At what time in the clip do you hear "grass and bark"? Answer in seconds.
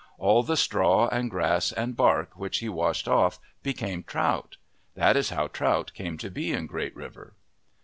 1.29-2.31